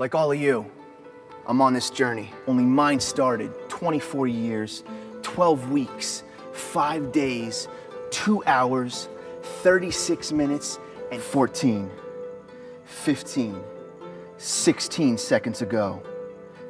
[0.00, 0.64] Like all of you,
[1.46, 2.32] I'm on this journey.
[2.46, 4.82] Only mine started 24 years,
[5.20, 6.22] 12 weeks,
[6.54, 7.68] 5 days,
[8.08, 9.10] 2 hours,
[9.42, 10.78] 36 minutes,
[11.12, 11.90] and 14,
[12.86, 13.62] 15,
[14.38, 16.02] 16 seconds ago.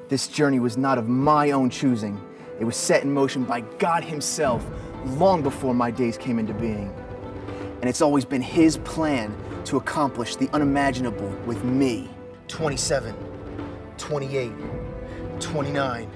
[0.09, 2.21] This journey was not of my own choosing.
[2.59, 4.67] It was set in motion by God Himself
[5.05, 6.93] long before my days came into being.
[7.81, 9.33] And it's always been His plan
[9.67, 12.11] to accomplish the unimaginable with me.
[12.51, 13.15] 27,
[13.97, 14.53] 28,
[15.39, 16.11] 29.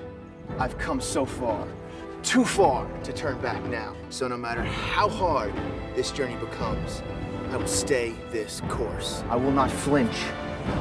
[0.58, 1.66] I've come so far,
[2.24, 3.94] too far to turn back now.
[4.10, 5.54] So no matter how hard
[5.94, 7.02] this journey becomes,
[7.50, 9.22] I will stay this course.
[9.30, 10.24] I will not flinch.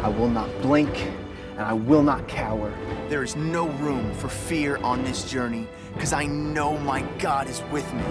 [0.02, 1.12] I will not blink.
[1.52, 2.74] And I will not cower.
[3.10, 7.62] There is no room for fear on this journey because I know my God is
[7.72, 8.04] with me.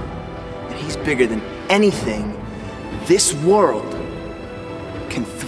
[0.68, 2.40] And He's bigger than anything
[3.06, 4.02] this world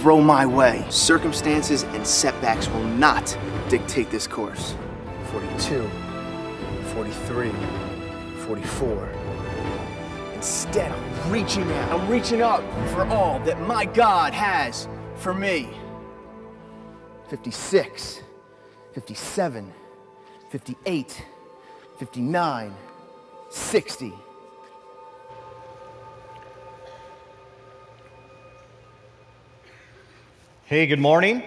[0.05, 0.85] throw my way.
[0.91, 3.35] Circumstances and setbacks will not
[3.69, 4.75] dictate this course.
[5.31, 5.89] 42,
[6.93, 7.51] 43,
[8.45, 9.09] 44.
[10.35, 11.91] Instead, I'm reaching out.
[11.91, 15.71] I'm reaching up for all that my God has for me.
[17.29, 18.21] 56,
[18.93, 19.73] 57,
[20.51, 21.25] 58,
[21.97, 22.75] 59,
[23.49, 24.13] 60.
[30.67, 31.43] Hey, good morning.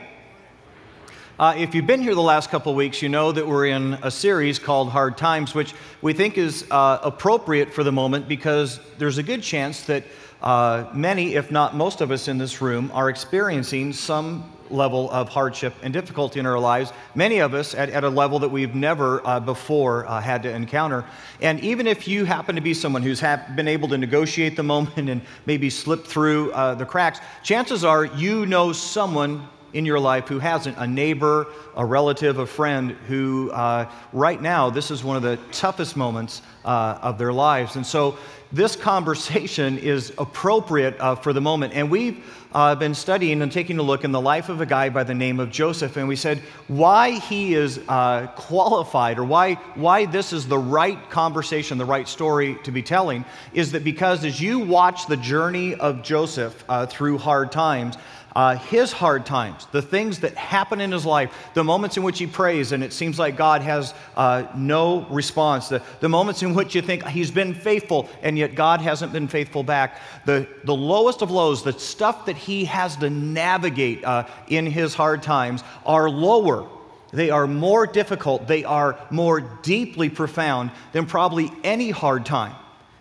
[1.41, 3.95] Uh, if you've been here the last couple of weeks, you know that we're in
[3.95, 8.79] a series called Hard Times, which we think is uh, appropriate for the moment because
[8.97, 10.05] there's a good chance that
[10.41, 15.29] uh, many, if not most of us in this room, are experiencing some level of
[15.29, 18.75] hardship and difficulty in our lives, many of us at, at a level that we've
[18.75, 21.05] never uh, before uh, had to encounter.
[21.41, 25.11] And even if you happen to be someone who's been able to negotiate the moment
[25.11, 30.29] and maybe slip through uh, the cracks, chances are you know someone in your life
[30.29, 31.47] who hasn't a neighbor,
[31.77, 36.43] a relative, a friend who, uh, right now, this is one of the toughest moments
[36.65, 37.77] uh, of their lives.
[37.77, 38.17] And so,
[38.53, 41.75] this conversation is appropriate uh, for the moment.
[41.75, 44.89] And we've uh, been studying and taking a look in the life of a guy
[44.89, 45.97] by the name of Joseph.
[45.97, 51.11] And we said why he is uh, qualified or why, why this is the right
[51.11, 55.75] conversation, the right story to be telling is that because as you watch the journey
[55.75, 57.99] of Joseph uh, through hard times,
[58.39, 62.21] uh, his hard times, the things that happen in his life, the moments in which
[62.21, 66.55] he prays and it seems like God has uh, no response, the, the moments in
[66.55, 70.75] which you think he's been faithful and yet God hasn't been faithful back, the, the
[70.75, 75.65] lowest of lows, the stuff that he has to navigate uh, in his hard times
[75.85, 76.65] are lower.
[77.13, 82.55] They are more difficult, they are more deeply profound than probably any hard time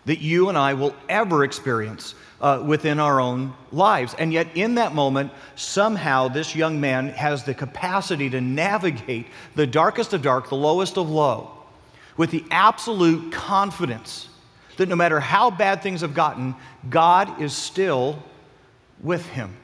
[0.05, 4.15] that you and I will ever experience uh, within our own lives.
[4.17, 9.67] And yet, in that moment, somehow this young man has the capacity to navigate the
[9.67, 11.51] darkest of dark, the lowest of low,
[12.15, 14.29] with the absolute confidence
[14.77, 16.55] that no matter how bad things have gotten,
[16.89, 18.21] God is still
[19.01, 19.55] with him.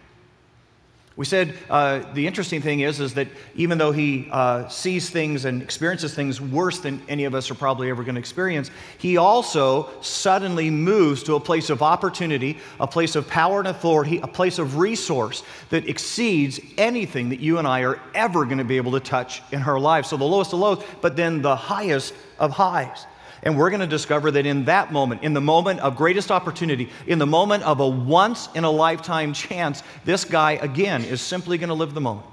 [1.15, 5.45] We said uh, the interesting thing is, is that even though he uh, sees things
[5.45, 9.17] and experiences things worse than any of us are probably ever going to experience, he
[9.17, 14.27] also suddenly moves to a place of opportunity, a place of power and authority, a
[14.27, 18.77] place of resource that exceeds anything that you and I are ever going to be
[18.77, 20.09] able to touch in our lives.
[20.09, 23.05] So the lowest of lows, but then the highest of highs.
[23.43, 26.89] And we're going to discover that in that moment, in the moment of greatest opportunity,
[27.07, 31.57] in the moment of a once in a lifetime chance, this guy again is simply
[31.57, 32.27] going to live the moment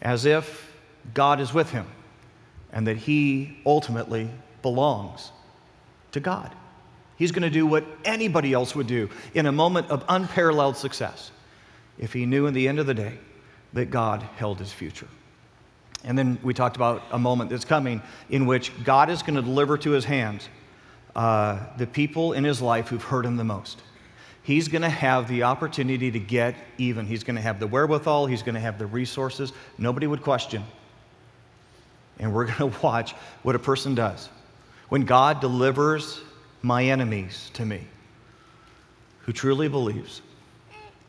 [0.00, 0.74] as if
[1.12, 1.86] God is with him
[2.72, 4.30] and that he ultimately
[4.62, 5.32] belongs
[6.12, 6.54] to God.
[7.16, 11.30] He's going to do what anybody else would do in a moment of unparalleled success
[11.98, 13.18] if he knew in the end of the day
[13.74, 15.08] that God held his future.
[16.04, 19.42] And then we talked about a moment that's coming in which God is going to
[19.42, 20.48] deliver to his hands
[21.14, 23.82] uh, the people in his life who've hurt him the most.
[24.42, 27.06] He's going to have the opportunity to get even.
[27.06, 29.52] He's going to have the wherewithal, he's going to have the resources.
[29.76, 30.64] Nobody would question.
[32.18, 34.28] And we're going to watch what a person does
[34.88, 36.20] when God delivers
[36.62, 37.86] my enemies to me,
[39.20, 40.20] who truly believes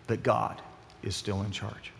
[0.07, 0.61] that God
[1.03, 1.91] is still in charge.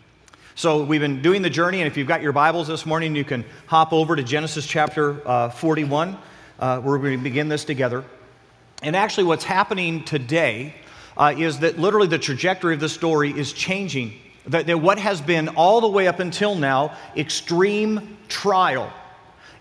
[0.54, 3.24] So, we've been doing the journey, and if you've got your Bibles this morning, you
[3.24, 6.18] can hop over to Genesis chapter uh, 41.
[6.58, 8.04] Uh, we're going to begin this together.
[8.82, 10.74] And actually, what's happening today
[11.16, 14.12] uh, is that literally the trajectory of the story is changing.
[14.48, 18.92] That, that what has been all the way up until now extreme trial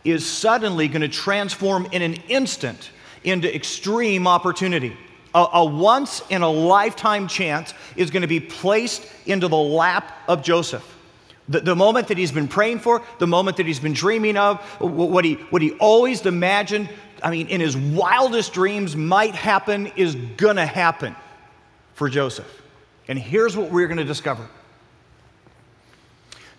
[0.03, 2.91] is suddenly going to transform in an instant
[3.23, 4.97] into extreme opportunity.
[5.33, 10.13] A, a, once in a lifetime chance is going to be placed into the lap
[10.27, 10.85] of Joseph.
[11.47, 14.59] The, the moment that he's been praying for, the moment that he's been dreaming of,
[14.79, 16.89] what he, what he always imagined,
[17.23, 21.15] I mean, in his wildest dreams might happen, is gonna happen
[21.93, 22.61] for Joseph.
[23.07, 24.47] And here's what we're gonna discover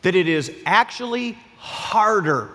[0.03, 2.51] that it is actually harder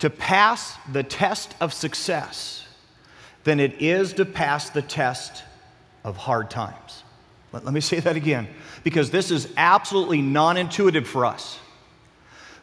[0.00, 2.61] to pass the test of success
[3.44, 5.42] than it is to pass the test
[6.04, 7.02] of hard times.
[7.52, 8.48] Let, let me say that again,
[8.84, 11.58] because this is absolutely non intuitive for us.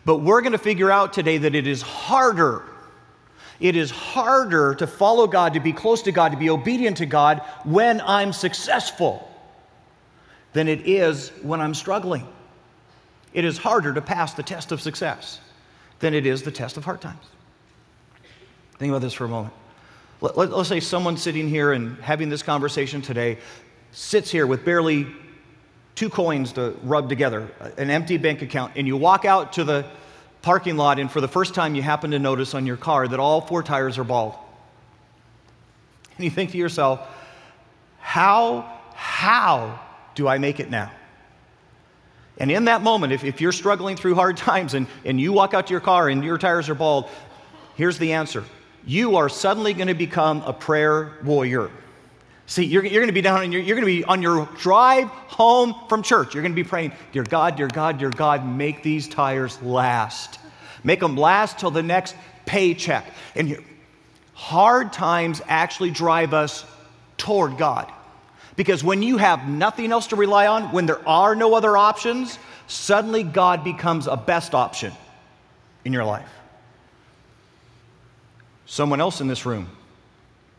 [0.06, 2.64] But we're going to figure out today that it is harder.
[3.60, 7.06] It is harder to follow God, to be close to God, to be obedient to
[7.06, 9.30] God when I'm successful
[10.54, 12.26] than it is when I'm struggling.
[13.34, 15.40] It is harder to pass the test of success
[16.00, 17.24] than it is the test of hard times.
[18.78, 19.54] Think about this for a moment.
[20.21, 23.38] Let, let, say someone sitting here and having this conversation today
[23.92, 25.07] sits here with barely
[25.95, 29.86] two coins to rub together, an empty bank account, and you walk out to the
[30.42, 33.19] parking lot, and for the first time, you happen to notice on your car that
[33.19, 34.36] all four tires are bald.
[36.18, 37.07] And you think to yourself,
[38.00, 39.80] how, how
[40.16, 40.92] do I make it now?
[42.38, 45.54] And in that moment, if, if you're struggling through hard times and, and you walk
[45.54, 47.10] out to your car and your tires are bald,
[47.75, 48.44] here's the answer.
[48.86, 51.72] You are suddenly going to become a prayer warrior.
[52.46, 54.48] See, you're, you're going to be down and you're, you're going to be on your
[54.58, 56.34] drive home from church.
[56.34, 60.40] You're going to be praying, Dear God, dear God, dear God, make these tires last.
[60.84, 62.16] Make them last till the next
[62.46, 63.06] paycheck.
[63.36, 63.64] And
[64.34, 66.66] hard times actually drive us
[67.18, 67.92] toward God.
[68.56, 72.40] Because when you have nothing else to rely on, when there are no other options,
[72.66, 74.92] suddenly God becomes a best option
[75.86, 76.30] in your life.
[78.69, 79.68] Someone else in this room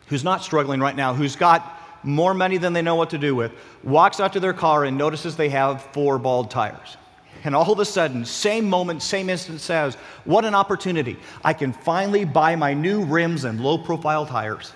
[0.08, 3.36] who's not struggling right now, who's got more money than they know what to do
[3.36, 3.52] with,
[3.84, 6.96] walks out to their car and notices they have four bald tires.
[7.44, 11.18] And all of a sudden, same moment, same instant says, What an opportunity.
[11.44, 14.72] I can finally buy my new rims and low profile tires.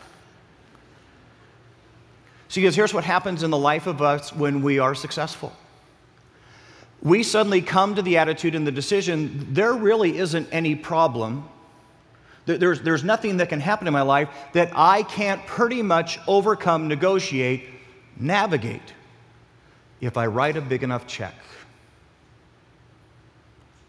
[2.47, 5.53] See, because here's what happens in the life of us when we are successful.
[7.03, 11.49] We suddenly come to the attitude and the decision there really isn't any problem.
[12.47, 16.89] There's, there's nothing that can happen in my life that I can't pretty much overcome,
[16.89, 17.65] negotiate,
[18.19, 18.93] navigate
[20.01, 21.35] if I write a big enough check.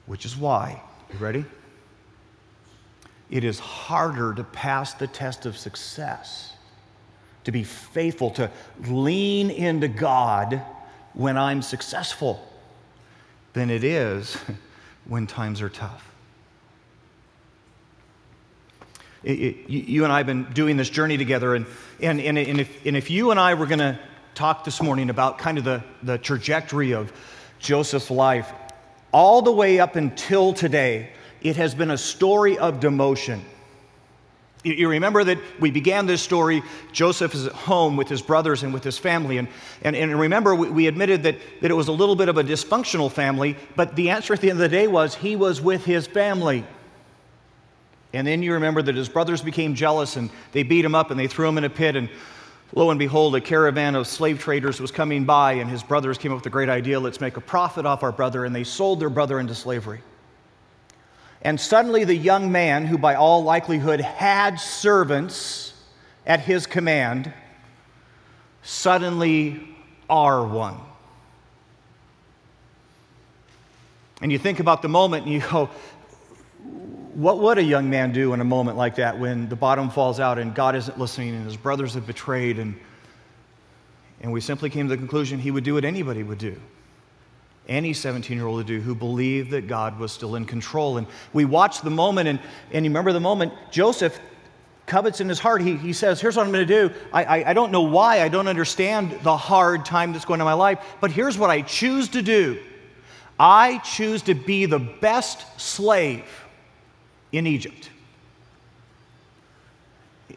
[0.06, 0.82] Which is why,
[1.12, 1.46] you ready?
[3.30, 6.56] It is harder to pass the test of success
[7.46, 8.52] to be faithful, to
[8.88, 10.62] lean into God
[11.14, 12.46] when I'm successful
[13.54, 14.36] than it is
[15.06, 16.15] when times are tough.
[19.26, 21.66] You and I have been doing this journey together, and,
[22.00, 24.00] and, and, and, if, and if you and I were going to
[24.36, 27.12] talk this morning about kind of the, the trajectory of
[27.58, 28.52] Joseph's life,
[29.12, 31.10] all the way up until today,
[31.42, 33.40] it has been a story of demotion.
[34.64, 36.64] You remember that we began this story.
[36.92, 39.38] Joseph is at home with his brothers and with his family.
[39.38, 39.48] And,
[39.84, 42.44] and, and remember, we, we admitted that, that it was a little bit of a
[42.44, 45.86] dysfunctional family, but the answer at the end of the day was he was with
[45.86, 46.66] his family.
[48.16, 51.20] And then you remember that his brothers became jealous and they beat him up and
[51.20, 51.96] they threw him in a pit.
[51.98, 52.10] And
[52.74, 56.32] lo and behold, a caravan of slave traders was coming by, and his brothers came
[56.32, 58.46] up with a great idea let's make a profit off our brother.
[58.46, 60.02] And they sold their brother into slavery.
[61.42, 65.74] And suddenly, the young man, who by all likelihood had servants
[66.26, 67.32] at his command,
[68.64, 69.76] suddenly
[70.10, 70.78] are one.
[74.22, 75.70] And you think about the moment and you go,
[77.16, 80.20] what would a young man do in a moment like that when the bottom falls
[80.20, 82.60] out and God isn't listening and his brothers have betrayed?
[82.60, 82.76] And,
[84.22, 86.60] and we simply came to the conclusion he would do what anybody would do
[87.68, 90.98] any 17 year old would do who believed that God was still in control.
[90.98, 92.40] And we watched the moment, and,
[92.72, 94.20] and you remember the moment, Joseph
[94.86, 95.62] covets in his heart.
[95.62, 96.94] He, he says, Here's what I'm going to do.
[97.12, 100.48] I, I, I don't know why, I don't understand the hard time that's going on
[100.48, 102.62] in my life, but here's what I choose to do
[103.40, 106.24] I choose to be the best slave
[107.36, 107.90] in Egypt.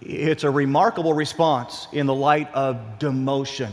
[0.00, 3.70] It's a remarkable response in the light of demotion.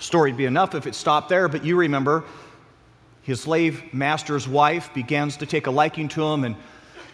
[0.00, 2.24] Story'd be enough if it stopped there, but you remember
[3.22, 6.56] his slave master's wife begins to take a liking to him, and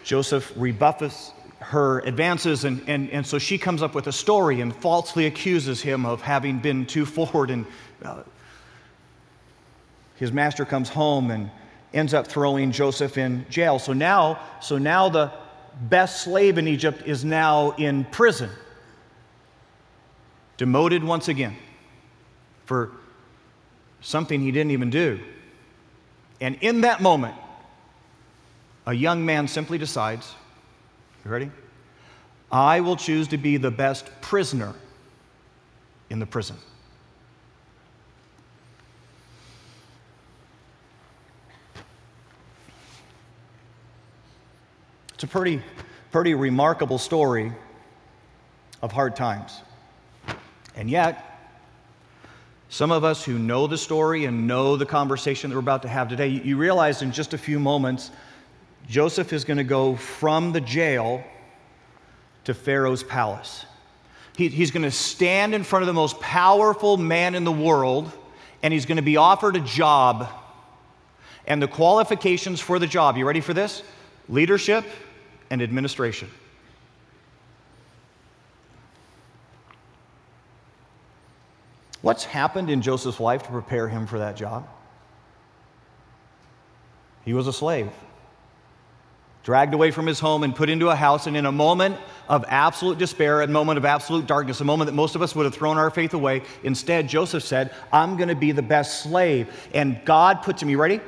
[0.03, 4.75] Joseph rebuffs her advances, and, and, and so she comes up with a story and
[4.75, 7.51] falsely accuses him of having been too forward.
[7.51, 7.65] And
[8.03, 8.23] uh,
[10.15, 11.51] his master comes home and
[11.93, 13.79] ends up throwing Joseph in jail.
[13.79, 15.31] So now, so now the
[15.89, 18.49] best slave in Egypt is now in prison,
[20.57, 21.55] demoted once again
[22.65, 22.91] for
[24.01, 25.19] something he didn't even do.
[26.39, 27.35] And in that moment,
[28.85, 30.33] a young man simply decides,
[31.23, 31.51] you ready?
[32.51, 34.73] I will choose to be the best prisoner
[36.09, 36.57] in the prison.
[45.21, 45.61] It's a pretty,
[46.11, 47.51] pretty remarkable story
[48.81, 49.61] of hard times.
[50.75, 51.53] And yet,
[52.69, 55.89] some of us who know the story and know the conversation that we're about to
[55.89, 58.09] have today, you realize in just a few moments,
[58.89, 61.23] Joseph is going to go from the jail
[62.45, 63.67] to Pharaoh's palace.
[64.35, 68.11] He, he's going to stand in front of the most powerful man in the world,
[68.63, 70.27] and he's going to be offered a job.
[71.45, 73.83] And the qualifications for the job, you ready for this?
[74.27, 74.83] Leadership
[75.51, 76.29] and administration.
[82.01, 84.67] What's happened in Joseph's life to prepare him for that job?
[87.23, 87.91] He was a slave,
[89.43, 92.43] dragged away from his home and put into a house, and in a moment of
[92.47, 95.53] absolute despair, a moment of absolute darkness, a moment that most of us would have
[95.53, 99.49] thrown our faith away, instead, Joseph said, I'm going to be the best slave.
[99.73, 101.01] And God puts him, you ready?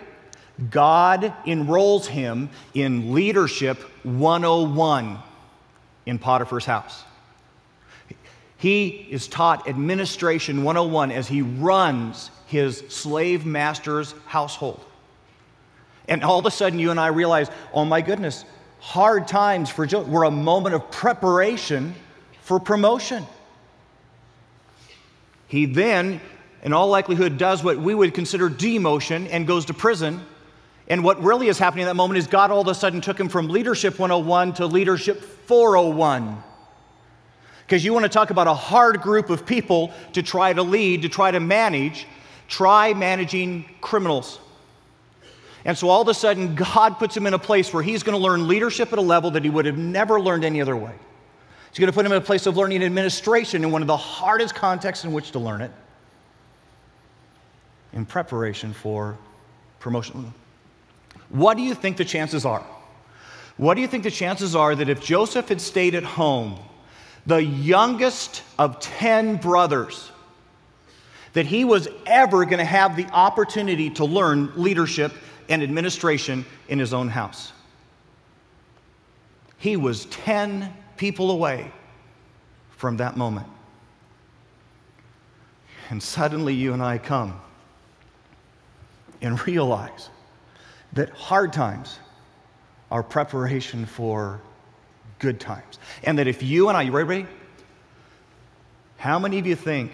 [0.69, 5.17] God enrolls him in Leadership 101
[6.05, 7.03] in Potiphar's house.
[8.57, 14.83] He is taught Administration 101 as he runs his slave master's household.
[16.07, 18.45] And all of a sudden, you and I realize, oh my goodness,
[18.79, 21.95] hard times for Joseph were a moment of preparation
[22.41, 23.25] for promotion.
[25.47, 26.21] He then,
[26.61, 30.21] in all likelihood, does what we would consider demotion and goes to prison.
[30.93, 33.19] And what really is happening at that moment is God all of a sudden took
[33.19, 36.37] him from leadership 101 to leadership 401
[37.65, 41.01] because you want to talk about a hard group of people to try to lead,
[41.01, 42.05] to try to manage.
[42.47, 44.37] Try managing criminals.
[45.65, 48.15] And so all of a sudden, God puts him in a place where he's going
[48.15, 50.93] to learn leadership at a level that he would have never learned any other way.
[51.71, 53.97] He's going to put him in a place of learning administration in one of the
[53.97, 55.71] hardest contexts in which to learn it,
[57.93, 59.17] in preparation for
[59.79, 60.31] promotion.
[61.33, 62.63] What do you think the chances are?
[63.57, 66.59] What do you think the chances are that if Joseph had stayed at home,
[67.25, 70.11] the youngest of 10 brothers,
[71.33, 75.11] that he was ever going to have the opportunity to learn leadership
[75.49, 77.51] and administration in his own house.
[79.57, 81.71] He was 10 people away
[82.77, 83.47] from that moment.
[85.89, 87.41] And suddenly you and I come
[89.19, 90.09] and realize
[90.93, 91.99] that hard times
[92.91, 94.39] are preparation for
[95.19, 95.79] good times.
[96.03, 97.25] And that if you and I, you ready?
[98.97, 99.91] How many of you think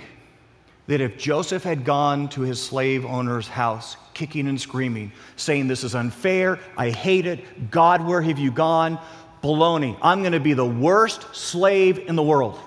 [0.88, 5.84] that if Joseph had gone to his slave owner's house, kicking and screaming, saying, This
[5.84, 9.00] is unfair, I hate it, God, where have you gone?
[9.42, 12.60] Baloney, I'm gonna be the worst slave in the world.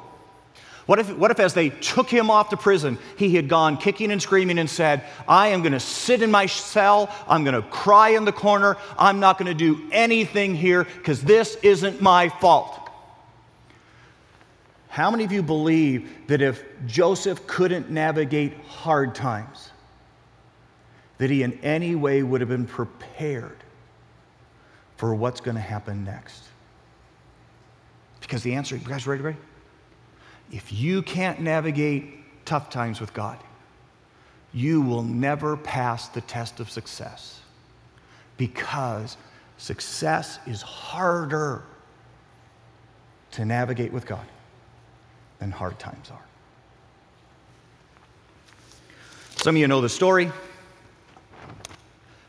[0.86, 4.10] What if, what if, as they took him off to prison, he had gone kicking
[4.10, 7.62] and screaming and said, I am going to sit in my cell, I'm going to
[7.68, 12.28] cry in the corner, I'm not going to do anything here because this isn't my
[12.28, 12.80] fault?
[14.88, 19.70] How many of you believe that if Joseph couldn't navigate hard times,
[21.18, 23.56] that he in any way would have been prepared
[24.96, 26.42] for what's going to happen next?
[28.20, 29.22] Because the answer, you guys ready?
[29.22, 29.38] Ready?
[30.52, 33.38] If you can't navigate tough times with God,
[34.52, 37.40] you will never pass the test of success
[38.36, 39.16] because
[39.56, 41.62] success is harder
[43.30, 44.26] to navigate with God
[45.38, 46.24] than hard times are.
[49.36, 50.30] Some of you know the story.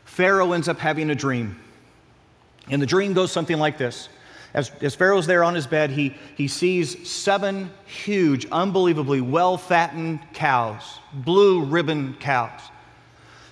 [0.06, 1.60] Pharaoh ends up having a dream.
[2.70, 4.08] And the dream goes something like this
[4.54, 10.20] as, as Pharaoh's there on his bed, he, he sees seven huge, unbelievably well fattened
[10.32, 12.60] cows, blue ribbon cows.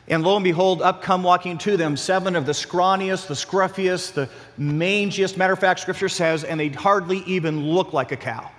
[0.07, 4.15] And lo and behold, up come walking to them seven of the scrawniest, the scruffiest,
[4.15, 4.29] the
[4.59, 5.37] mangiest.
[5.37, 8.51] Matter of fact, scripture says, and they hardly even look like a cow.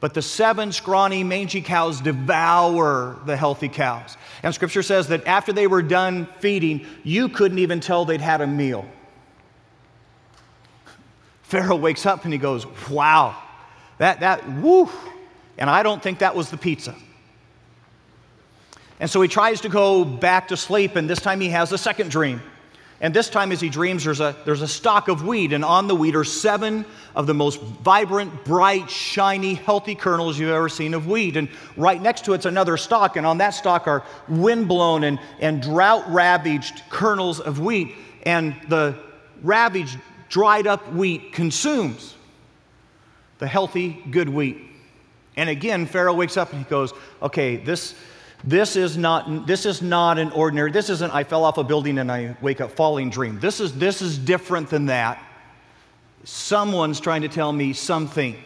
[0.00, 4.16] But the seven scrawny, mangy cows devour the healthy cows.
[4.42, 8.40] And scripture says that after they were done feeding, you couldn't even tell they'd had
[8.40, 8.86] a meal.
[11.52, 13.36] Pharaoh wakes up and he goes, Wow,
[13.98, 14.88] that, that, woo.
[15.58, 16.94] And I don't think that was the pizza.
[18.98, 21.76] And so he tries to go back to sleep, and this time he has a
[21.76, 22.40] second dream.
[23.02, 25.88] And this time, as he dreams, there's a, there's a stalk of wheat, and on
[25.88, 30.94] the wheat are seven of the most vibrant, bright, shiny, healthy kernels you've ever seen
[30.94, 31.36] of wheat.
[31.36, 35.60] And right next to it's another stalk, and on that stalk are windblown and, and
[35.60, 37.94] drought ravaged kernels of wheat.
[38.22, 38.96] And the
[39.42, 39.98] ravaged,
[40.32, 42.14] dried up wheat consumes
[43.38, 44.56] the healthy, good wheat.
[45.36, 47.94] And again, Pharaoh wakes up and he goes, Okay, this
[48.44, 51.98] this is not, this is not an ordinary, this isn't I fell off a building
[51.98, 53.38] and I wake up falling dream.
[53.38, 55.22] This is, this is different than that.
[56.24, 58.36] Someone's trying to tell me something.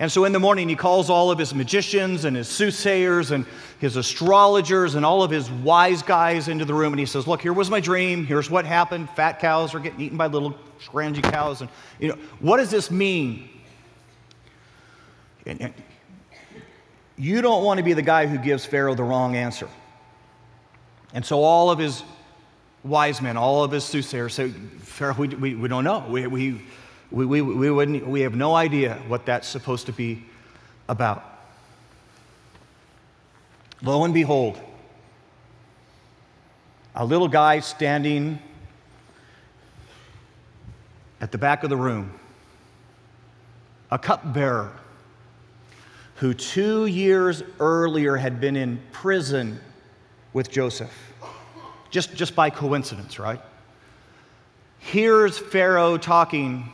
[0.00, 3.44] And so in the morning, he calls all of his magicians and his soothsayers and
[3.80, 6.92] his astrologers and all of his wise guys into the room.
[6.92, 8.24] And he says, Look, here was my dream.
[8.24, 9.10] Here's what happened.
[9.10, 11.62] Fat cows are getting eaten by little scrangy cows.
[11.62, 13.48] And, you know, what does this mean?
[15.46, 15.74] And, and
[17.16, 19.68] you don't want to be the guy who gives Pharaoh the wrong answer.
[21.12, 22.04] And so all of his
[22.84, 26.06] wise men, all of his soothsayers say, Pharaoh, we, we, we don't know.
[26.08, 26.62] We, we,
[27.10, 30.24] we, we, we, wouldn't, we have no idea what that's supposed to be
[30.88, 31.24] about.
[33.82, 34.60] Lo and behold,
[36.94, 38.38] a little guy standing
[41.20, 42.12] at the back of the room,
[43.90, 44.72] a cupbearer
[46.16, 49.60] who two years earlier had been in prison
[50.32, 50.92] with Joseph.
[51.90, 53.40] Just, just by coincidence, right?
[54.78, 56.70] Here's Pharaoh talking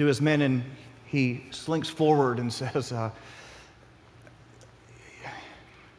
[0.00, 0.64] to his men, and
[1.04, 3.10] he slinks forward and says, uh,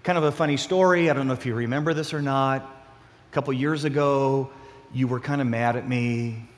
[0.01, 1.11] Kind of a funny story.
[1.11, 2.63] I don't know if you remember this or not.
[2.63, 4.49] A couple years ago,
[4.91, 6.49] you were kind of mad at me,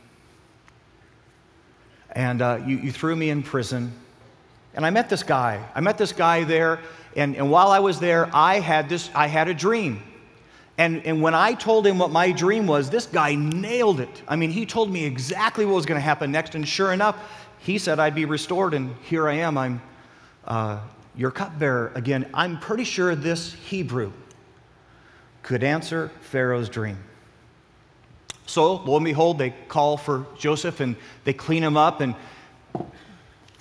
[2.13, 3.91] and uh, you, you threw me in prison.
[4.73, 5.61] And I met this guy.
[5.75, 6.79] I met this guy there,
[7.17, 10.01] and, and while I was there, I had this, I had a dream.
[10.77, 14.23] And, and when I told him what my dream was, this guy nailed it.
[14.27, 17.15] I mean, he told me exactly what was going to happen next, and sure enough,
[17.59, 19.57] he said I'd be restored, and here I am.
[19.57, 19.81] I'm
[20.45, 20.79] uh,
[21.15, 22.29] your cupbearer again.
[22.33, 24.11] I'm pretty sure this Hebrew
[25.43, 26.97] could answer Pharaoh's dream.
[28.45, 32.15] So, lo and behold, they call for Joseph and they clean him up, and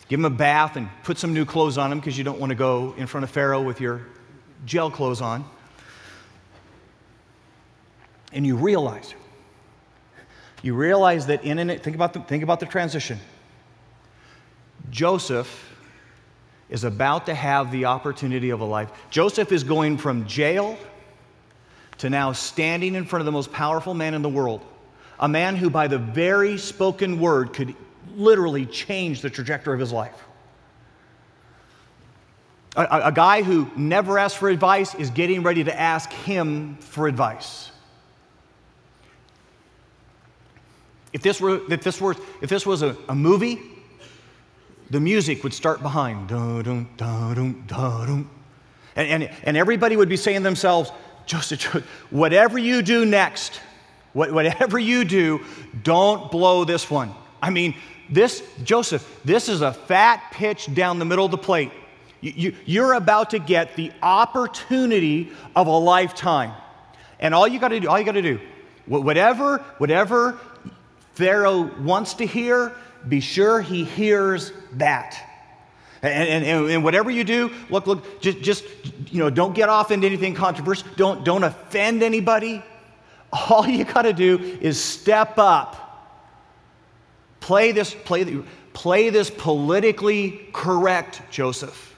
[0.09, 2.51] give him a bath and put some new clothes on him because you don't want
[2.51, 4.03] to go in front of Pharaoh with your
[4.67, 5.45] jail clothes on.
[8.33, 9.15] And you realize,
[10.63, 13.19] you realize that in it, think about the, think about the transition.
[14.91, 15.71] Joseph
[16.71, 18.91] is about to have the opportunity of a life.
[19.11, 20.79] Joseph is going from jail
[21.99, 24.65] to now standing in front of the most powerful man in the world,
[25.21, 27.75] a man who, by the very spoken word, could
[28.15, 30.25] literally change the trajectory of his life.
[32.75, 37.07] A, a, guy who never asked for advice is getting ready to ask him for
[37.07, 37.71] advice.
[41.13, 43.61] If this, were, if this, were, if this was a, a movie,
[44.91, 46.29] the music would start behind.
[46.29, 48.31] Da-dum, da-dum, da-dum.
[48.97, 50.91] And, and, and everybody would be saying to themselves,
[51.27, 51.63] Joseph,
[52.11, 53.61] whatever you do next,
[54.13, 55.41] whatever you do,
[55.83, 57.15] don't blow this one.
[57.41, 57.75] I mean,
[58.11, 61.73] this, Joseph, this is a fat pitch down the middle of the plate.
[62.21, 66.53] You, you, are about to get the opportunity of a lifetime.
[67.19, 68.41] And all you got to do, all you got to do,
[68.87, 70.39] whatever, whatever
[71.13, 72.73] Pharaoh wants to hear,
[73.09, 75.29] be sure he hears that.
[76.03, 78.65] And, and, and, whatever you do, look, look, just, just,
[79.11, 80.89] you know, don't get off into anything controversial.
[80.97, 82.63] Don't, don't offend anybody.
[83.33, 85.83] All you got to do is step up
[87.43, 88.25] Play this, play,
[88.73, 91.97] play this politically correct, Joseph.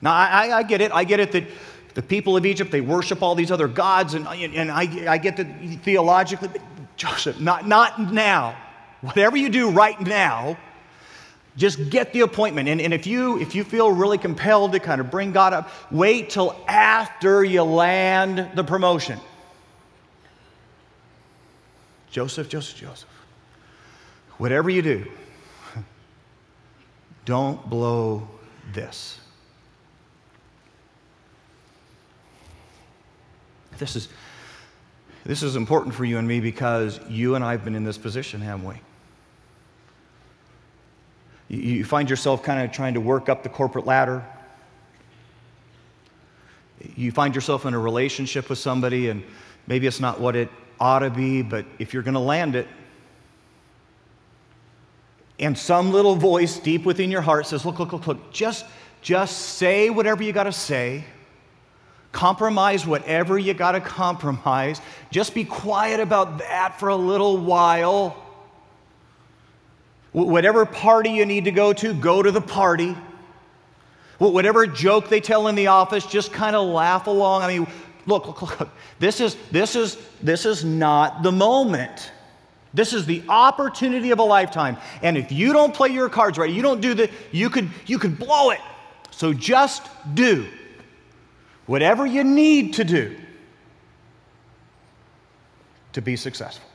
[0.00, 0.92] Now, I, I get it.
[0.92, 1.44] I get it that
[1.94, 5.36] the people of Egypt, they worship all these other gods, and, and I, I get
[5.36, 5.48] that
[5.82, 6.48] theologically,
[6.96, 8.56] Joseph, not, not now.
[9.00, 10.56] Whatever you do right now,
[11.56, 12.68] just get the appointment.
[12.68, 15.70] And, and if, you, if you feel really compelled to kind of bring God up,
[15.90, 19.18] wait till after you land the promotion.
[22.10, 23.08] Joseph, Joseph, Joseph.
[24.38, 25.10] Whatever you do,
[27.24, 28.28] don't blow
[28.72, 29.18] this.
[33.78, 34.08] This is,
[35.24, 37.98] this is important for you and me because you and I have been in this
[37.98, 38.74] position, haven't we?
[41.48, 44.24] You, find yourself kind of trying to work up the corporate ladder.
[46.96, 49.22] You find yourself in a relationship with somebody, and
[49.66, 50.48] maybe it's not what it
[50.80, 52.66] ought to be, but if you're going to land it,
[55.38, 58.64] and some little voice deep within your heart says, Look, look, look, look, just,
[59.02, 61.04] just say whatever you got to say.
[62.12, 64.80] Compromise whatever you got to compromise.
[65.10, 68.16] Just be quiet about that for a little while.
[70.12, 72.94] Whatever party you need to go to, go to the party.
[74.18, 77.42] Whatever joke they tell in the office, just kind of laugh along.
[77.42, 77.66] I mean,
[78.04, 78.68] look, look, look.
[78.98, 82.12] This is, this is, this is not the moment.
[82.74, 84.76] This is the opportunity of a lifetime.
[85.02, 87.98] And if you don't play your cards right, you don't do the, you could, you
[87.98, 88.60] could blow it.
[89.10, 90.46] So just do
[91.72, 93.16] whatever you need to do
[95.94, 96.68] to be successful.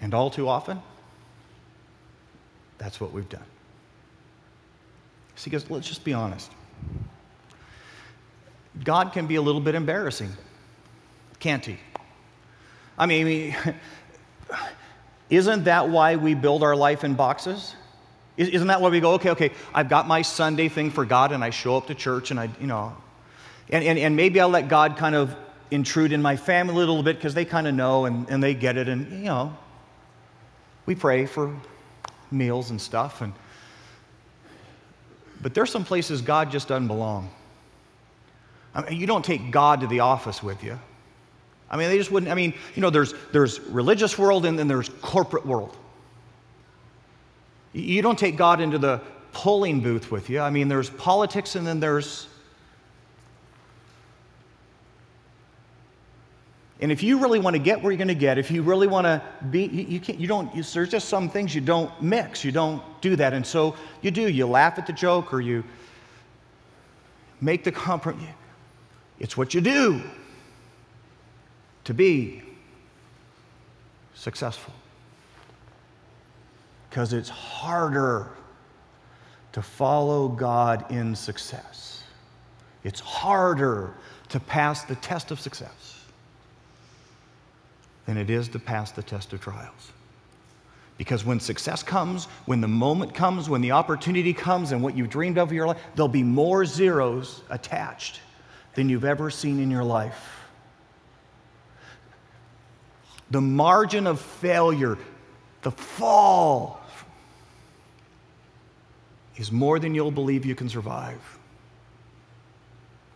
[0.00, 0.80] And all too often,
[2.78, 3.42] that's what we've done.
[5.34, 6.52] See, because let's just be honest.
[8.84, 10.30] God can be a little bit embarrassing,
[11.40, 11.78] can't he?
[12.96, 13.56] I mean,
[15.30, 17.74] isn't that why we build our life in boxes?
[18.36, 21.42] Isn't that why we go, okay, okay, I've got my Sunday thing for God and
[21.42, 22.94] I show up to church and I, you know,
[23.70, 25.34] and, and, and maybe I'll let God kind of
[25.70, 28.54] intrude in my family a little bit because they kind of know and, and they
[28.54, 29.56] get it and, you know,
[30.84, 31.56] we pray for
[32.30, 33.32] meals and stuff and
[35.40, 37.30] but there's some places God just doesn't belong.
[38.74, 40.78] I mean, you don't take God to the office with you.
[41.70, 42.30] I mean, they just wouldn't.
[42.30, 45.76] I mean, you know, there's, there's religious world and then there's corporate world.
[47.72, 49.00] You don't take God into the
[49.32, 50.40] polling booth with you.
[50.40, 52.28] I mean, there's politics and then there's.
[56.80, 58.86] And if you really want to get where you're going to get, if you really
[58.86, 62.44] want to be, you, can't, you don't, you, there's just some things you don't mix.
[62.44, 63.32] You don't do that.
[63.32, 64.28] And so you do.
[64.28, 65.64] You laugh at the joke or you
[67.40, 68.22] make the compromise.
[69.18, 70.02] It's what you do
[71.86, 72.42] to be
[74.14, 74.74] successful.
[76.90, 78.28] Because it's harder
[79.52, 82.02] to follow God in success.
[82.82, 83.94] It's harder
[84.30, 86.00] to pass the test of success
[88.06, 89.92] than it is to pass the test of trials.
[90.98, 95.10] Because when success comes, when the moment comes, when the opportunity comes, and what you've
[95.10, 98.20] dreamed of in your life, there'll be more zeros attached
[98.74, 100.35] than you've ever seen in your life.
[103.30, 104.98] The margin of failure,
[105.62, 106.80] the fall,
[109.36, 111.20] is more than you'll believe you can survive.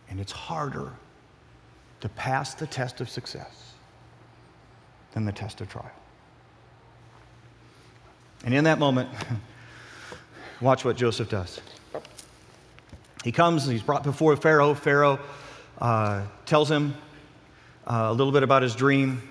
[0.08, 0.92] And it's harder
[2.00, 3.72] to pass the test of success
[5.12, 5.90] than the test of trial.
[8.44, 9.08] And in that moment,
[10.60, 11.60] watch what Joseph does.
[13.22, 14.74] He comes, he's brought before Pharaoh.
[14.74, 15.18] Pharaoh
[15.78, 16.94] uh, tells him
[17.86, 19.22] uh, a little bit about his dream.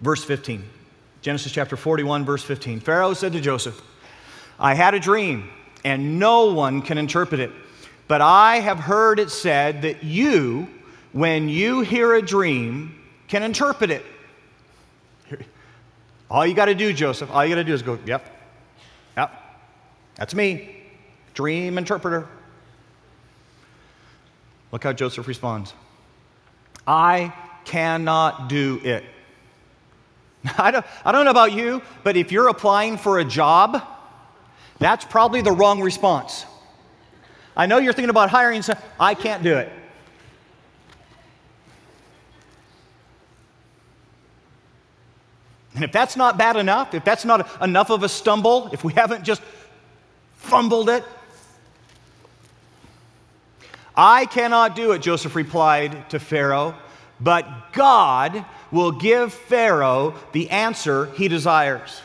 [0.00, 0.64] Verse 15,
[1.20, 2.80] Genesis chapter 41, verse 15.
[2.80, 3.80] Pharaoh said to Joseph,
[4.58, 5.50] I had a dream,
[5.84, 7.50] and no one can interpret it.
[8.08, 10.68] But I have heard it said that you,
[11.12, 14.04] when you hear a dream, can interpret it.
[16.30, 18.24] All you got to do, Joseph, all you got to do is go, yep,
[19.16, 19.32] yep,
[20.14, 20.76] that's me,
[21.34, 22.28] dream interpreter.
[24.70, 25.74] Look how Joseph responds
[26.86, 27.32] I
[27.64, 29.04] cannot do it.
[30.58, 33.82] I don't, I don't know about you, but if you're applying for a job,
[34.78, 36.46] that's probably the wrong response.
[37.56, 38.62] I know you're thinking about hiring,
[38.98, 39.70] I can't do it.
[45.74, 48.92] And if that's not bad enough, if that's not enough of a stumble, if we
[48.92, 49.42] haven't just
[50.34, 51.04] fumbled it,
[53.94, 56.74] I cannot do it, Joseph replied to Pharaoh,
[57.20, 62.00] but God will give Pharaoh the answer he desires.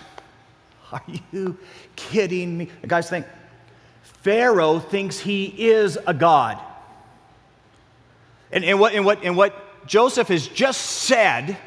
[0.92, 1.58] Are you
[1.96, 2.70] kidding me?
[2.86, 3.26] guys, think
[4.04, 6.60] Pharaoh thinks he is a God.
[8.52, 11.58] And, and, what, and, what, and what Joseph has just said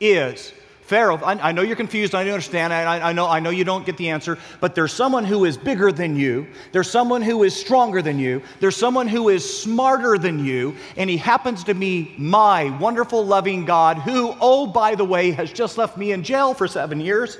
[0.00, 0.52] is
[0.84, 3.86] Pharaoh, I, I, know you're confused, I understand, I, I, know, I know you don't
[3.86, 7.56] get the answer, but there's someone who is bigger than you, there's someone who is
[7.56, 12.14] stronger than you, there's someone who is smarter than you, and he happens to be
[12.18, 16.52] my wonderful, loving God, who, oh, by the way, has just left me in jail
[16.52, 17.38] for seven years,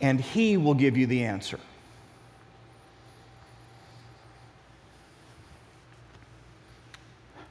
[0.00, 1.58] and he will give you the answer.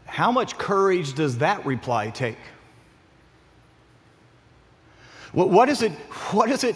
[0.05, 2.37] How much courage does that reply take?
[5.33, 5.91] What, what, is it,
[6.31, 6.75] what does it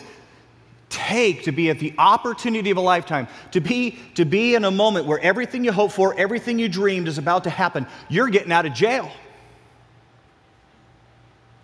[0.90, 4.72] take to be at the opportunity of a lifetime, to be, to be in a
[4.72, 7.86] moment where everything you hope for, everything you dreamed is about to happen?
[8.10, 9.12] You're getting out of jail.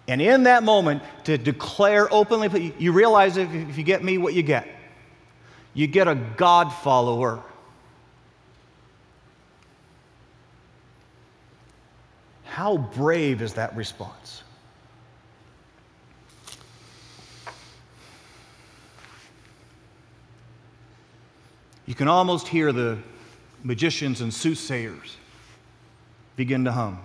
[0.08, 4.34] And in that moment, to declare openly, you realize if, if you get me, what
[4.34, 4.68] you get.
[5.74, 7.42] You get a God follower.
[12.44, 14.44] How brave is that response?
[22.02, 22.98] Can almost hear the
[23.64, 25.18] magicians and soothsayers
[26.36, 27.00] begin to hum.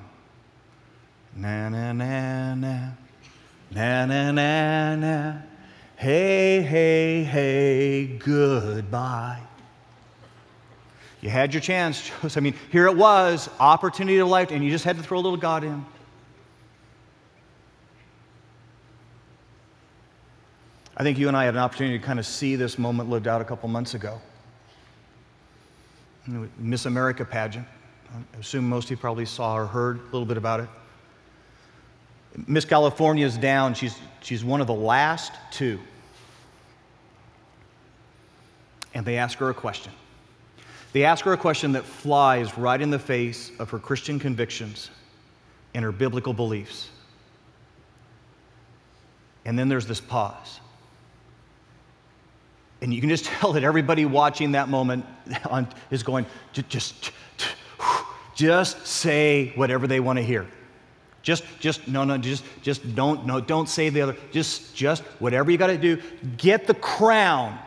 [1.37, 2.93] Na na na na,
[3.71, 5.35] na na na na,
[5.97, 9.43] hey, hey, hey, goodbye.
[11.21, 12.11] You had your chance.
[12.35, 15.21] I mean, here it was, opportunity of life, and you just had to throw a
[15.21, 15.85] little God in.
[20.97, 23.29] I think you and I had an opportunity to kind of see this moment lived
[23.29, 24.23] out a couple months ago.
[26.59, 27.67] Miss America pageant.
[28.13, 30.69] I assume most of you probably saw or heard a little bit about it.
[32.47, 33.75] Miss California is down.
[33.75, 35.79] She's, she's one of the last two.
[38.95, 39.93] And they ask her a question.
[40.93, 44.91] They ask her a question that flies right in the face of her Christian convictions
[45.75, 46.89] and her biblical beliefs.
[49.45, 50.61] And then there's this pause.
[52.81, 55.05] And you can just tell that everybody watching that moment
[55.91, 57.13] is going, just,
[58.35, 60.47] just say whatever they want to hear.
[61.23, 64.17] Just, just, no, no, just, just don't, no, don't say the other.
[64.31, 66.01] Just, just, whatever you got to do,
[66.37, 67.59] get the crown.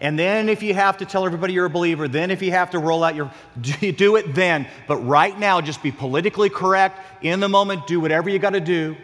[0.00, 2.70] And then if you have to tell everybody you're a believer, then if you have
[2.70, 3.30] to roll out your,
[3.92, 4.66] do it then.
[4.86, 8.60] But right now, just be politically correct in the moment, do whatever you got to
[8.60, 8.96] do.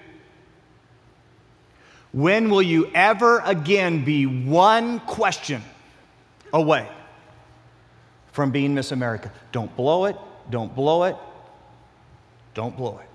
[2.13, 5.63] When will you ever again be one question
[6.53, 6.87] away
[8.33, 9.33] from being Miss America?
[9.51, 10.17] Don't blow it,
[10.51, 11.17] don't blow it,
[12.53, 13.09] don't blow it.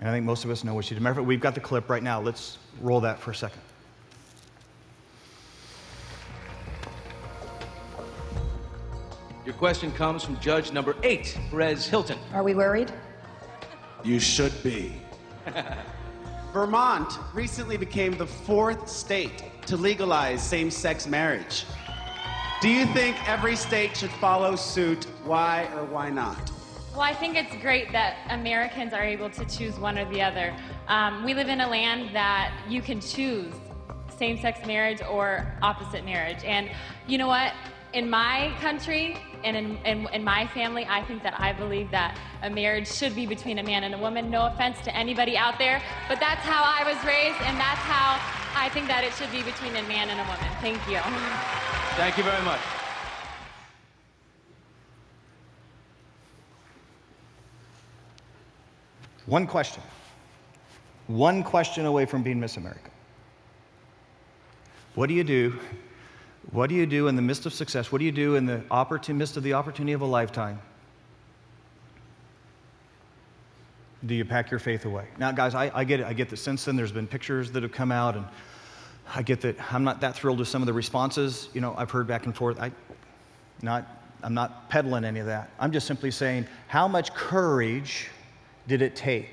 [0.00, 1.02] And I think most of us know what she did.
[1.02, 2.20] Matter of fact, we've got the clip right now.
[2.20, 3.62] Let's roll that for a second.
[9.46, 12.18] Your question comes from judge number eight, Perez Hilton.
[12.34, 12.92] Are we worried?
[14.02, 14.92] You should be.
[16.54, 21.66] Vermont recently became the fourth state to legalize same sex marriage.
[22.60, 25.08] Do you think every state should follow suit?
[25.24, 26.52] Why or why not?
[26.92, 30.54] Well, I think it's great that Americans are able to choose one or the other.
[30.86, 33.52] Um, we live in a land that you can choose
[34.16, 36.44] same sex marriage or opposite marriage.
[36.44, 36.70] And
[37.08, 37.52] you know what?
[37.94, 42.18] In my country, and in, in, in, my family, I think that I believe that
[42.42, 44.30] a marriage should be between a man and a woman.
[44.30, 48.18] No offense to anybody out there, but that's how I was raised, and that's how
[48.56, 50.50] I think that it should be between a man and a woman.
[50.60, 50.98] Thank you.
[51.94, 52.60] Thank you very much.
[59.26, 59.84] One question.
[61.06, 62.90] One question away from being Miss America.
[64.96, 65.58] What do you do
[66.50, 67.90] what do you do in the midst of success?
[67.90, 68.62] What do you do in the
[69.08, 70.60] midst of the opportunity of a lifetime?
[74.06, 75.06] Do you pack your faith away?
[75.18, 76.06] Now, guys, I, I get it.
[76.06, 78.26] I get that since then there's been pictures that have come out, and
[79.14, 81.48] I get that I'm not that thrilled with some of the responses.
[81.54, 82.60] You know, I've heard back and forth.
[82.60, 82.70] I,
[83.62, 83.86] not,
[84.22, 85.50] I'm not peddling any of that.
[85.58, 88.08] I'm just simply saying, how much courage
[88.68, 89.30] did it take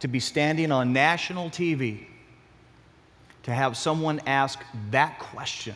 [0.00, 2.04] to be standing on national TV
[3.42, 4.60] to have someone ask
[4.92, 5.74] that question?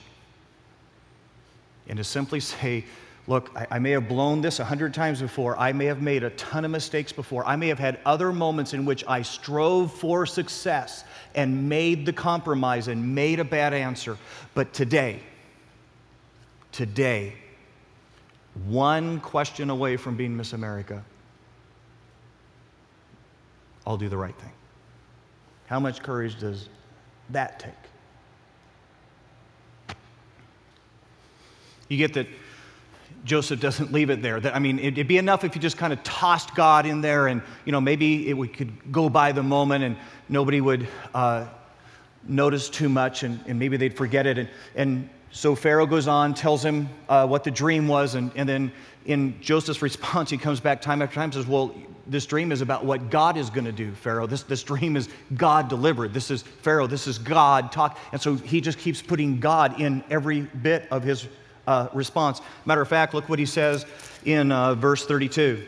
[1.93, 2.87] And to simply say,
[3.27, 5.59] Look, I, I, may have blown this a hundred times before.
[5.59, 7.47] I may have made a ton of mistakes before.
[7.47, 12.13] I may have had other moments in which I strove for success and made the
[12.15, 14.17] compromise and made a bad answer.
[14.55, 15.21] But today,
[16.73, 17.35] today,
[18.65, 21.05] one question away from being Miss America,
[23.87, 24.53] I'll do the right thing.
[25.67, 26.71] How much courage does
[27.29, 27.92] that take?
[31.93, 32.27] You get that
[33.27, 34.41] Joseph doesn't leave it there.
[34.41, 37.27] That, I mean, it'd be enough if you just kind of tossed God in there
[37.27, 41.47] and, you know, maybe it would, could go by the moment and nobody would uh,
[42.27, 44.39] notice too much and, and, maybe they'd forget it.
[44.39, 48.49] And, and so Pharaoh goes on, tells him uh, what the dream was, and, and
[48.49, 48.73] then
[49.05, 51.75] in Joseph's response, he comes back time after time and says, Well,
[52.07, 54.27] this dream is about what God is going to do, Pharaoh.
[54.27, 56.13] This, this dream is God delivered.
[56.15, 56.87] This is Pharaoh.
[56.87, 57.99] This is God talk.
[58.13, 61.29] And so he just keeps putting God in every bit of his
[61.67, 62.41] uh, response.
[62.65, 63.87] Matter of fact, look what he says
[64.25, 65.67] in uh, verse 32.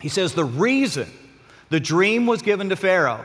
[0.00, 1.08] He says, The reason
[1.68, 3.24] the dream was given to Pharaoh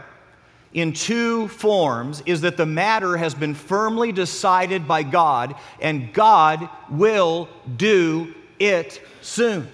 [0.73, 6.69] in two forms is that the matter has been firmly decided by God, and God
[6.89, 9.67] will do it soon.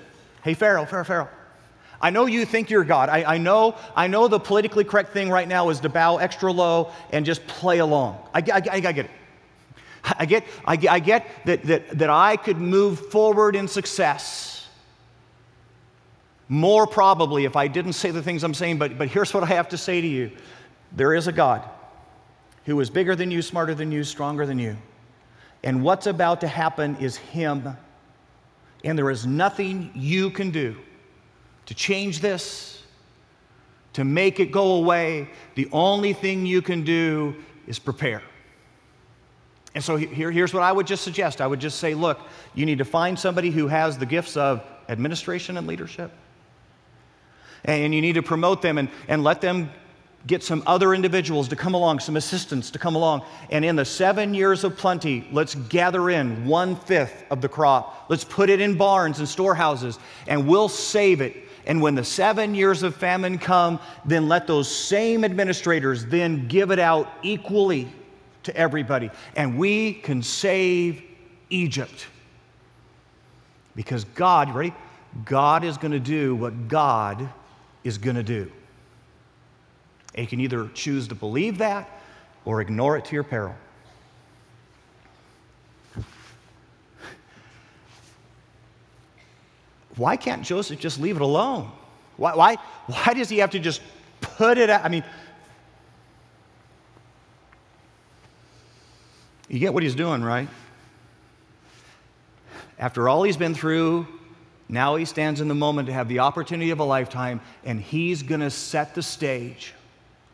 [0.43, 1.29] Hey, Pharaoh, Pharaoh, Pharaoh,
[1.99, 3.09] I know you think you're God.
[3.09, 6.51] I, I, know, I know the politically correct thing right now is to bow extra
[6.51, 8.19] low and just play along.
[8.33, 9.11] I, I, I, I get it.
[10.17, 14.57] I get, I, I get that, that, that I could move forward in success
[16.49, 19.47] more probably if I didn't say the things I'm saying, but, but here's what I
[19.47, 20.31] have to say to you
[20.93, 21.67] there is a God
[22.65, 24.77] who is bigger than you, smarter than you, stronger than you.
[25.63, 27.75] And what's about to happen is Him.
[28.83, 30.77] And there is nothing you can do
[31.65, 32.83] to change this,
[33.93, 35.29] to make it go away.
[35.55, 38.21] The only thing you can do is prepare.
[39.75, 42.19] And so here, here's what I would just suggest I would just say, look,
[42.55, 46.11] you need to find somebody who has the gifts of administration and leadership.
[47.65, 49.69] And you need to promote them and, and let them
[50.25, 53.23] get some other individuals to come along, some assistants to come along.
[53.49, 58.05] And in the seven years of plenty, let's gather in one fifth of the crop.
[58.09, 61.35] Let's put it in barns and storehouses, and we'll save it.
[61.65, 66.71] And when the seven years of famine come, then let those same administrators then give
[66.71, 67.89] it out equally
[68.47, 69.11] to everybody.
[69.35, 71.03] And we can save
[71.49, 72.07] Egypt.
[73.75, 74.73] Because God, ready?
[75.23, 77.29] God is going to do what God
[77.83, 78.51] is going to do.
[80.15, 81.89] And you can either choose to believe that
[82.43, 83.55] or ignore it to your peril.
[89.95, 91.71] Why can't Joseph just leave it alone?
[92.17, 92.55] Why, why,
[92.85, 93.81] why does he have to just
[94.21, 94.85] put it out?
[94.85, 95.03] I mean,
[99.47, 100.47] you get what he's doing, right?
[102.79, 104.07] After all he's been through,
[104.69, 108.23] now he stands in the moment to have the opportunity of a lifetime, and he's
[108.23, 109.73] going to set the stage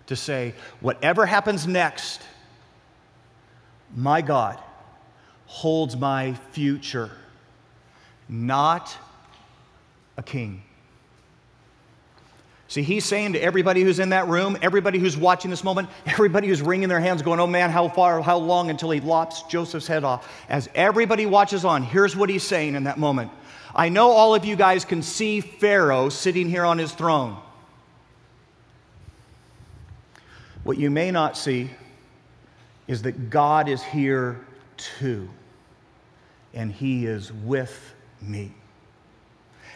[0.08, 2.21] to say, whatever happens next,
[3.95, 4.60] my God
[5.45, 7.12] holds my future,
[8.28, 8.95] not
[10.17, 10.63] a king.
[12.73, 16.47] See, he's saying to everybody who's in that room, everybody who's watching this moment, everybody
[16.47, 19.86] who's wringing their hands, going, Oh man, how far, how long until he lops Joseph's
[19.86, 20.27] head off?
[20.49, 23.29] As everybody watches on, here's what he's saying in that moment
[23.75, 27.38] I know all of you guys can see Pharaoh sitting here on his throne.
[30.63, 31.69] What you may not see
[32.88, 34.43] is that God is here
[34.77, 35.29] too,
[36.55, 38.51] and He is with me.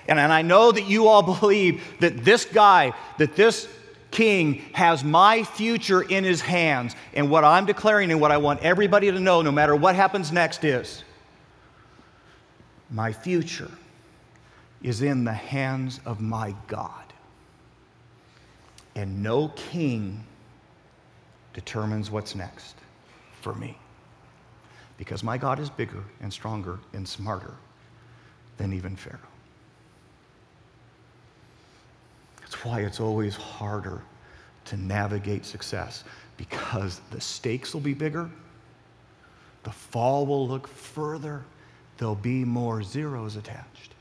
[0.07, 3.67] And, and I know that you all believe that this guy, that this
[4.11, 6.95] king has my future in his hands.
[7.13, 10.31] And what I'm declaring and what I want everybody to know, no matter what happens
[10.31, 11.03] next, is
[12.89, 13.71] my future
[14.81, 16.91] is in the hands of my God.
[18.95, 20.23] And no king
[21.53, 22.75] determines what's next
[23.41, 23.77] for me.
[24.97, 27.53] Because my God is bigger and stronger and smarter
[28.57, 29.19] than even Pharaoh.
[32.47, 34.01] That's why it's always harder
[34.65, 36.05] to navigate success
[36.37, 38.29] because the stakes will be bigger,
[39.63, 41.43] the fall will look further,
[41.97, 43.93] there'll be more zeros attached.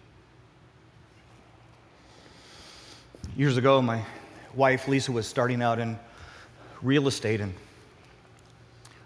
[3.36, 4.04] Years ago, my
[4.54, 5.98] wife Lisa was starting out in
[6.82, 7.52] real estate, and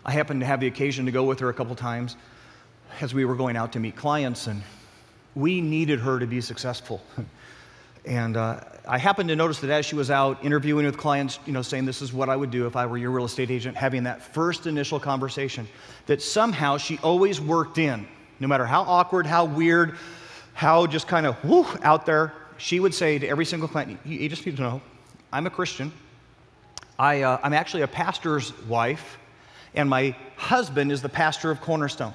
[0.05, 2.17] I happened to have the occasion to go with her a couple times
[3.01, 4.63] as we were going out to meet clients, and
[5.35, 7.01] we needed her to be successful.
[8.07, 11.53] and uh, I happened to notice that as she was out interviewing with clients, you
[11.53, 13.77] know, saying this is what I would do if I were your real estate agent,
[13.77, 15.69] having that first initial conversation,
[16.07, 18.09] that somehow she always worked in,
[18.41, 19.97] no matter how awkward, how weird,
[20.55, 24.19] how just kind of whoo out there, she would say to every single client, you,
[24.19, 24.83] you just need to know,
[25.33, 25.93] I'm a Christian.
[26.99, 29.19] I, uh, I'm actually a pastor's wife,
[29.75, 32.15] and my husband is the pastor of Cornerstone.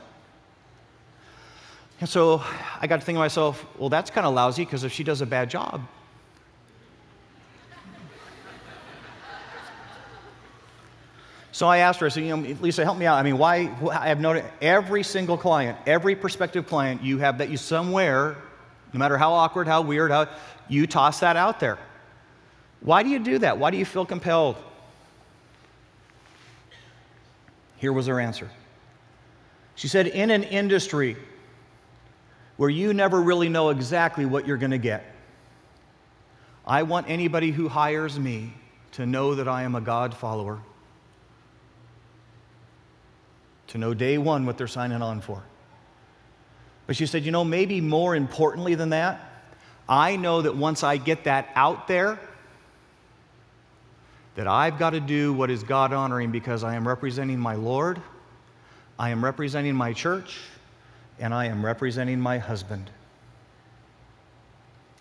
[2.00, 2.44] And so
[2.80, 5.22] I got to think to myself, well, that's kind of lousy because if she does
[5.22, 5.82] a bad job,
[11.52, 13.18] So I asked her, I said, you know, Lisa, help me out.
[13.18, 13.74] I mean, why?
[13.90, 18.36] I have noted every single client, every prospective client you have that you somewhere
[18.96, 20.28] no matter how awkward, how weird, how
[20.70, 21.78] you toss that out there.
[22.80, 23.58] Why do you do that?
[23.58, 24.56] Why do you feel compelled?
[27.76, 28.50] Here was her answer.
[29.76, 31.18] She said, In an industry
[32.58, 35.04] where you never really know exactly what you're going to get,
[36.66, 38.54] I want anybody who hires me
[38.94, 40.60] to know that I am a God follower,
[43.68, 45.44] to know day one what they're signing on for.
[46.88, 49.20] But she said, you know, maybe more importantly than that,
[49.88, 52.20] I know that once I get that out there,
[54.36, 58.02] that I've got to do what is God honoring because I am representing my Lord,
[58.98, 60.40] I am representing my church,
[61.20, 62.90] and I am representing my husband.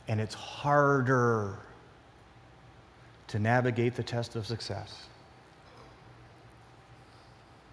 [0.07, 1.59] And it's harder
[3.29, 5.07] to navigate the test of success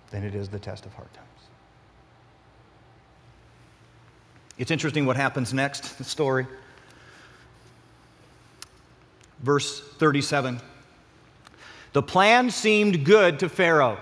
[0.09, 1.27] than it is the test of hard times.
[4.57, 6.45] It's interesting what happens next, the story.
[9.39, 10.61] Verse 37.
[11.93, 13.97] The plan seemed good to Pharaoh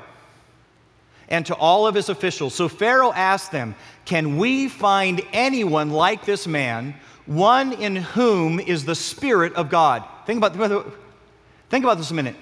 [1.30, 2.54] and to all of his officials.
[2.56, 3.76] So Pharaoh asked them,
[4.06, 10.04] Can we find anyone like this man, one in whom is the Spirit of God?
[10.26, 10.86] Think about,
[11.70, 12.36] think about this a minute.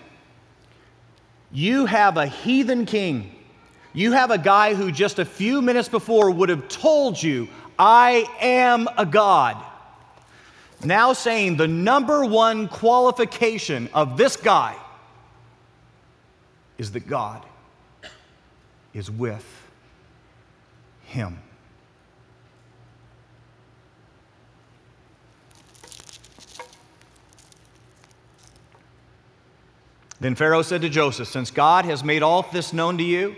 [1.52, 3.34] You have a heathen king.
[3.94, 8.26] You have a guy who just a few minutes before would have told you, I
[8.42, 9.58] am a God.
[10.84, 14.76] Now saying the number one qualification of this guy
[16.78, 17.44] is that God
[18.98, 19.46] is with
[21.04, 21.40] him.
[30.20, 33.36] Then Pharaoh said to Joseph, Since God has made all this known to you,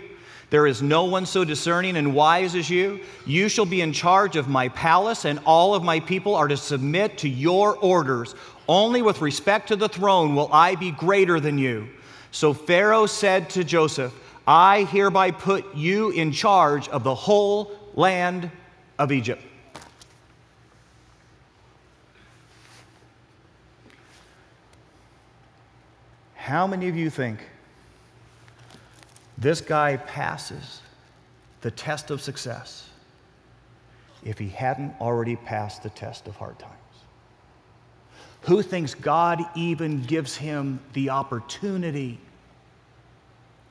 [0.48, 3.00] there is no one so discerning and wise as you.
[3.26, 6.56] You shall be in charge of my palace, and all of my people are to
[6.56, 8.34] submit to your orders.
[8.66, 11.90] Only with respect to the throne will I be greater than you.
[12.30, 14.14] So Pharaoh said to Joseph,
[14.52, 18.50] I hereby put you in charge of the whole land
[18.98, 19.44] of Egypt.
[26.34, 27.38] How many of you think
[29.38, 30.80] this guy passes
[31.60, 32.88] the test of success
[34.24, 36.74] if he hadn't already passed the test of hard times?
[38.40, 42.18] Who thinks God even gives him the opportunity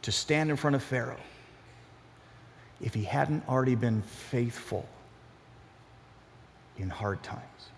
[0.02, 1.20] to stand in front of Pharaoh
[2.82, 4.88] if he hadn't already been faithful
[6.78, 7.70] in hard times?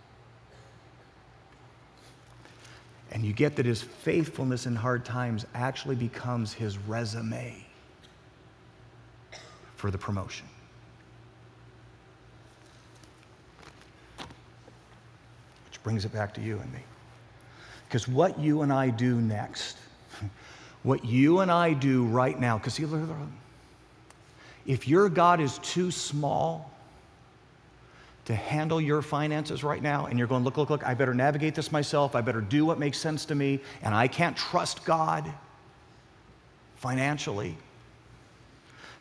[3.12, 7.66] And you get that his faithfulness in hard times actually becomes his resume
[9.76, 10.46] for the promotion.
[15.66, 16.80] Which brings it back to you and me.
[17.88, 19.78] Because what you and I do next,
[20.84, 22.80] what you and I do right now, because
[24.66, 26.72] if your God is too small
[28.26, 31.56] to handle your finances right now, and you're going, look, look, look, I better navigate
[31.56, 35.32] this myself, I better do what makes sense to me, and I can't trust God
[36.76, 37.58] financially.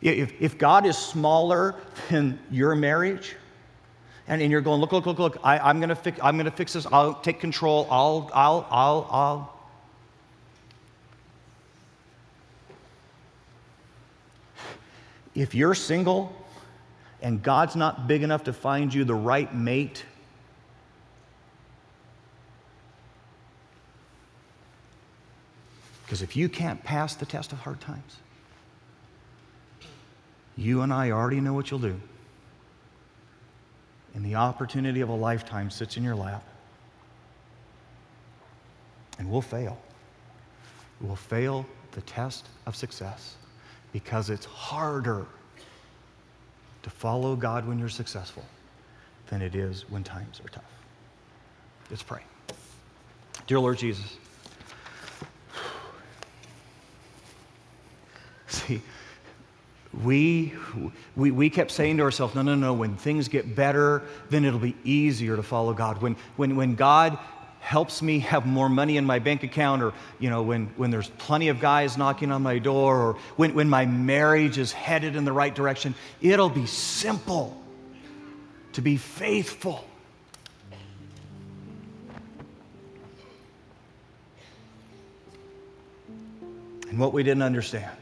[0.01, 1.75] If, if God is smaller
[2.09, 3.35] than your marriage,
[4.27, 6.73] and, and you're going, look, look, look, look, I, I'm gonna fix I'm gonna fix
[6.73, 9.60] this, I'll take control, I'll, I'll, I'll, I'll.
[15.33, 16.35] If you're single
[17.21, 20.05] and God's not big enough to find you the right mate,
[26.03, 28.17] because if you can't pass the test of hard times,
[30.57, 31.99] you and I already know what you'll do.
[34.13, 36.43] And the opportunity of a lifetime sits in your lap.
[39.17, 39.79] And we'll fail.
[40.99, 43.35] We'll fail the test of success
[43.91, 45.25] because it's harder
[46.83, 48.43] to follow God when you're successful
[49.27, 50.63] than it is when times are tough.
[51.89, 52.21] Let's pray.
[53.47, 54.17] Dear Lord Jesus,
[58.47, 58.81] see,
[60.03, 60.53] we,
[61.15, 64.59] we, we kept saying to ourselves, no, no, no, when things get better, then it'll
[64.59, 66.01] be easier to follow God.
[66.01, 67.17] When, when, when God
[67.61, 71.09] helps me have more money in my bank account, or you know, when, when there's
[71.19, 75.23] plenty of guys knocking on my door, or when, when my marriage is headed in
[75.23, 77.55] the right direction, it'll be simple
[78.73, 79.85] to be faithful.
[86.89, 87.95] And what we didn't understand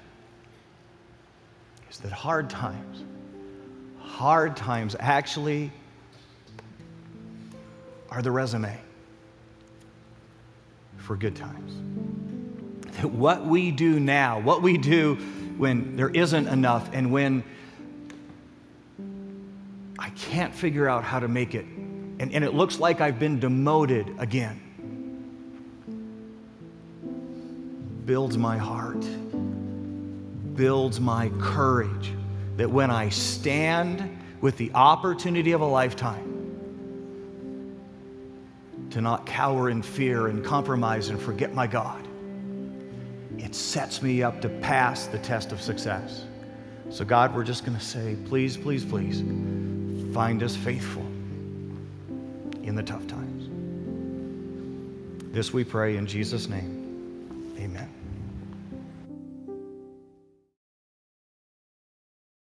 [1.91, 3.03] is that hard times,
[3.99, 5.71] hard times actually
[8.09, 8.79] are the resume
[11.09, 11.73] for good times.
[12.97, 15.15] That what we do now, what we do
[15.57, 17.43] when there isn't enough and when
[19.97, 23.39] I can't figure out how to make it, and, and it looks like I've been
[23.39, 24.61] demoted again,
[28.05, 29.03] builds my heart,
[30.53, 32.13] builds my courage.
[32.57, 36.28] That when I stand with the opportunity of a lifetime,
[38.91, 42.07] to not cower in fear and compromise and forget my God.
[43.37, 46.25] It sets me up to pass the test of success.
[46.89, 49.21] So, God, we're just going to say, please, please, please,
[50.13, 51.05] find us faithful
[52.63, 53.49] in the tough times.
[55.31, 57.55] This we pray in Jesus' name.
[57.59, 57.98] Amen.